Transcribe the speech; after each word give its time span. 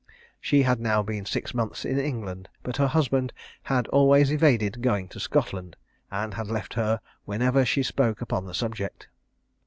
She 0.39 0.63
had 0.63 0.79
now 0.79 1.03
been 1.03 1.27
six 1.27 1.53
months 1.53 1.85
in 1.85 1.99
England; 1.99 2.49
but 2.63 2.77
her 2.77 2.87
husband 2.87 3.33
had 3.61 3.85
always 3.89 4.31
evaded 4.31 4.81
going 4.81 5.07
to 5.09 5.19
Scotland, 5.19 5.75
and 6.09 6.33
had 6.33 6.47
left 6.47 6.73
her 6.73 6.99
whenever 7.25 7.63
she 7.65 7.83
spoke 7.83 8.19
upon 8.19 8.45
the 8.47 8.55
subject. 8.55 9.09